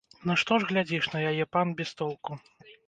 Нашто 0.29 0.57
ж 0.63 0.67
глядзіш 0.71 1.11
на 1.13 1.19
яе, 1.31 1.45
пан, 1.57 1.67
без 1.83 1.97
толку? 2.03 2.31